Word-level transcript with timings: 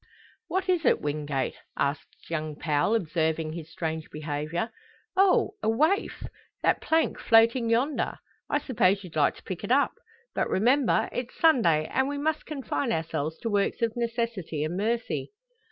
"What 0.47 0.67
is 0.67 0.83
it, 0.83 0.99
Wingate?" 0.99 1.57
asks 1.77 2.27
young 2.31 2.55
Powell, 2.55 2.95
observing 2.95 3.53
his 3.53 3.69
strange 3.71 4.09
behaviour. 4.09 4.71
"Oh! 5.15 5.51
a 5.61 5.69
waif 5.69 6.23
that 6.63 6.81
plank 6.81 7.19
floating 7.19 7.69
yonder! 7.69 8.17
I 8.49 8.57
suppose 8.61 9.03
you'd 9.03 9.15
like 9.15 9.35
to 9.35 9.43
pick 9.43 9.63
it 9.63 9.71
up! 9.71 9.93
But 10.33 10.49
remember! 10.49 11.07
it's 11.11 11.39
Sunday, 11.39 11.85
and 11.85 12.07
we 12.07 12.17
must 12.17 12.47
confine 12.47 12.91
ourselves 12.91 13.37
to 13.41 13.49
works 13.51 13.83
of 13.83 13.95
necessity 13.95 14.63
and 14.63 14.75
mercy." 14.75 15.33